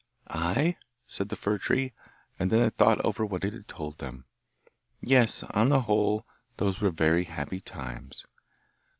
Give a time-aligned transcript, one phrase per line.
[0.29, 1.93] 'I?' said the fir tree,
[2.39, 4.25] and then it thought over what it had told them.
[4.99, 6.25] 'Yes, on the whole
[6.57, 8.25] those were very happy times.